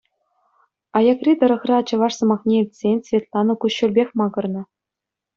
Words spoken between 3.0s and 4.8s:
Светлана куҫҫульпех макӑрнӑ.